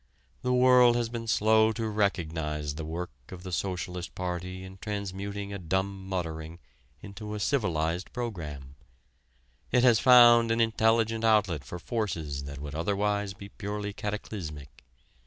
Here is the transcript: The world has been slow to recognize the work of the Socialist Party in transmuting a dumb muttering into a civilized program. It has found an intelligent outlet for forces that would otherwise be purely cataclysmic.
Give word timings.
The 0.41 0.51
world 0.51 0.95
has 0.95 1.09
been 1.09 1.27
slow 1.27 1.71
to 1.73 1.87
recognize 1.87 2.73
the 2.73 2.85
work 2.85 3.11
of 3.29 3.43
the 3.43 3.51
Socialist 3.51 4.15
Party 4.15 4.63
in 4.63 4.79
transmuting 4.79 5.53
a 5.53 5.59
dumb 5.59 6.07
muttering 6.09 6.57
into 7.03 7.35
a 7.35 7.39
civilized 7.39 8.11
program. 8.11 8.73
It 9.71 9.83
has 9.83 9.99
found 9.99 10.49
an 10.49 10.59
intelligent 10.59 11.23
outlet 11.23 11.63
for 11.63 11.77
forces 11.77 12.45
that 12.45 12.57
would 12.59 12.73
otherwise 12.73 13.35
be 13.35 13.49
purely 13.49 13.93
cataclysmic. 13.93 14.83